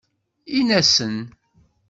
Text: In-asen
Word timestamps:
In-asen 0.57 1.13